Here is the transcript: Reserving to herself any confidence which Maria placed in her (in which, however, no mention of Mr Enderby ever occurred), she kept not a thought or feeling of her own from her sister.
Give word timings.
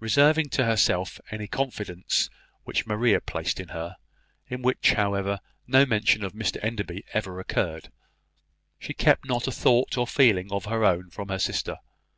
Reserving 0.00 0.48
to 0.52 0.64
herself 0.64 1.20
any 1.30 1.46
confidence 1.46 2.30
which 2.64 2.86
Maria 2.86 3.20
placed 3.20 3.60
in 3.60 3.68
her 3.68 3.96
(in 4.46 4.62
which, 4.62 4.92
however, 4.94 5.40
no 5.66 5.84
mention 5.84 6.24
of 6.24 6.32
Mr 6.32 6.56
Enderby 6.64 7.04
ever 7.12 7.38
occurred), 7.38 7.90
she 8.78 8.94
kept 8.94 9.28
not 9.28 9.46
a 9.46 9.52
thought 9.52 9.98
or 9.98 10.06
feeling 10.06 10.50
of 10.50 10.64
her 10.64 10.86
own 10.86 11.10
from 11.10 11.28
her 11.28 11.38
sister. 11.38 11.76